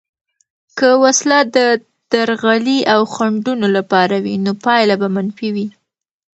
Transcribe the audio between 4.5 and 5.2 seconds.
پایله به